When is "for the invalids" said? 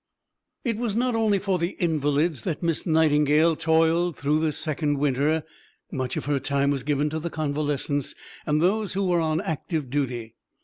1.37-2.41